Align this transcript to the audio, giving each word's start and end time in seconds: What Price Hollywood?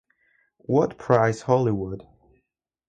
What 0.57 0.97
Price 0.97 1.41
Hollywood? 1.43 2.07